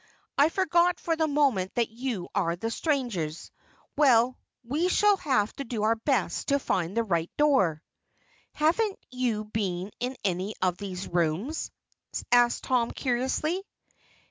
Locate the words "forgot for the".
0.49-1.27